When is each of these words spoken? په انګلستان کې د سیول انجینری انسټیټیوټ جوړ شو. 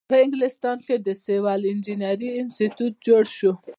په 0.09 0.15
انګلستان 0.23 0.77
کې 0.87 0.95
د 1.07 1.07
سیول 1.25 1.61
انجینری 1.71 2.29
انسټیټیوټ 2.41 2.95
جوړ 3.07 3.23
شو. 3.37 3.51